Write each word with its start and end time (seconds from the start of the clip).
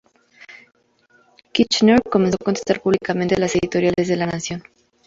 Kirchner 1.53 2.01
comenzó 2.01 2.33
a 2.41 2.45
contestar 2.45 2.81
públicamente 2.81 3.37
las 3.39 3.55
editoriales 3.55 4.07
de 4.07 4.15
La 4.15 4.25
Nación. 4.25 4.63